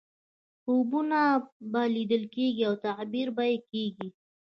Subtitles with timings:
[0.61, 1.21] خوبونه
[1.71, 4.07] به لیدل کېږي او تعبیر به یې کېږي.